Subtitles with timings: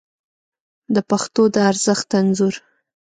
[0.93, 2.55] د پښتو د ارزښت انځور